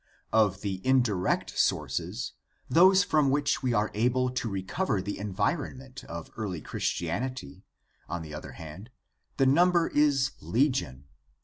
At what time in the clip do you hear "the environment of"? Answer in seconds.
4.99-6.31